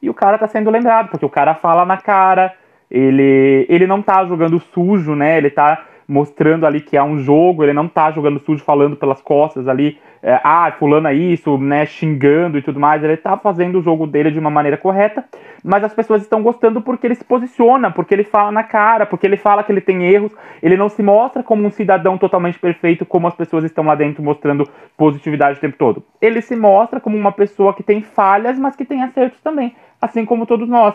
E 0.03 0.11
o 0.11 0.15
cara 0.15 0.39
tá 0.39 0.47
sendo 0.47 0.71
lembrado, 0.71 1.11
porque 1.11 1.27
o 1.27 1.31
cara 1.31 1.55
fala 1.55 1.85
na 1.85 1.97
cara, 1.97 2.55
ele, 2.91 3.67
ele 3.69 3.87
não 3.87 4.03
tá 4.03 4.25
jogando 4.25 4.59
sujo, 4.59 5.15
né? 5.15 5.39
Ele 5.39 5.51
tá 5.51 5.87
mostrando 6.11 6.67
ali 6.67 6.81
que 6.81 6.97
é 6.97 7.03
um 7.03 7.19
jogo, 7.19 7.63
ele 7.63 7.73
não 7.73 7.87
tá 7.87 8.11
jogando 8.11 8.41
sujo 8.41 8.65
falando 8.65 8.97
pelas 8.97 9.23
costas 9.23 9.69
ali, 9.69 9.97
é, 10.21 10.41
ah, 10.43 10.75
fulano 10.77 11.07
é 11.07 11.15
isso, 11.15 11.57
né, 11.57 11.87
xingando 11.87 12.59
e 12.59 12.63
tudo 12.63 12.81
mais, 12.81 13.03
ele 13.05 13.17
tá 13.17 13.37
fazendo 13.37 13.79
o 13.79 13.83
jogo 13.83 14.09
dele 14.09 14.33
de 14.33 14.39
uma 14.39 14.51
maneira 14.51 14.77
correta, 14.77 15.25
mas 15.63 15.85
as 15.85 15.95
pessoas 15.95 16.23
estão 16.23 16.43
gostando 16.43 16.83
porque 16.83 17.07
ele 17.07 17.15
se 17.15 17.25
posiciona, 17.25 17.93
porque 17.93 18.13
ele 18.13 18.25
fala 18.25 18.51
na 18.51 18.65
cara, 18.65 19.07
porque 19.07 19.25
ele 19.25 19.37
fala 19.37 19.63
que 19.63 19.71
ele 19.71 19.81
tem 19.81 20.03
erros, 20.03 20.35
ele 20.61 20.77
não 20.77 20.89
se 20.89 21.01
mostra 21.01 21.45
como 21.45 21.65
um 21.65 21.71
cidadão 21.71 22.19
totalmente 22.19 22.59
perfeito, 22.59 23.07
como 23.07 23.29
as 23.29 23.35
pessoas 23.35 23.63
estão 23.63 23.85
lá 23.85 23.95
dentro 23.95 24.21
mostrando 24.21 24.69
positividade 24.97 25.59
o 25.59 25.61
tempo 25.61 25.77
todo. 25.79 26.03
Ele 26.21 26.43
se 26.43 26.57
mostra 26.57 26.99
como 26.99 27.17
uma 27.17 27.31
pessoa 27.31 27.73
que 27.73 27.85
tem 27.85 28.03
falhas, 28.03 28.59
mas 28.59 28.75
que 28.75 28.85
tem 28.85 29.05
acertos 29.05 29.41
também, 29.41 29.77
assim 30.03 30.25
como 30.25 30.45
todos 30.45 30.69
nós. 30.69 30.95